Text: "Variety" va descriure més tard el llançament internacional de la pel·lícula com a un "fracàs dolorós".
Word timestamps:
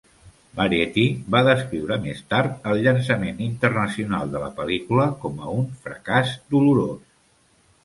"Variety" 0.59 1.01
va 1.35 1.41
descriure 1.47 1.97
més 2.05 2.23
tard 2.35 2.65
el 2.71 2.81
llançament 2.87 3.45
internacional 3.49 4.33
de 4.33 4.43
la 4.47 4.49
pel·lícula 4.63 5.07
com 5.27 5.39
a 5.51 5.55
un 5.61 5.71
"fracàs 5.87 6.35
dolorós". 6.57 6.99